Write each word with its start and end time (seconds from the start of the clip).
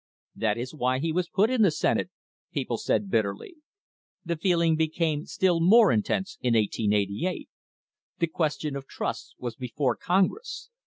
"That 0.35 0.57
is 0.57 0.73
why 0.73 0.97
he 0.97 1.11
was 1.13 1.29
put 1.29 1.51
in 1.51 1.61
the 1.61 1.69
Senate," 1.69 2.09
people 2.51 2.79
said 2.79 3.11
bitterly. 3.11 3.57
The 4.25 4.35
feeling 4.35 4.75
became 4.75 5.27
still 5.27 5.59
more 5.59 5.91
intense 5.91 6.39
in 6.41 6.55
1888. 6.55 7.47
The 8.17 8.25
question 8.25 8.75
of 8.75 8.87
trusts 8.87 9.35
was 9.37 9.55
before 9.55 9.95
Congress. 9.95 10.71